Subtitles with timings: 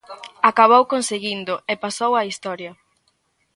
[0.49, 2.71] Acabou conseguíndoo e pasou á historia.